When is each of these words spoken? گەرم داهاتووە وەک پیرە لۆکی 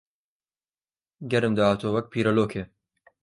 گەرم 1.31 1.53
داهاتووە 1.57 1.93
وەک 1.93 2.05
پیرە 2.11 2.31
لۆکی 2.37 2.63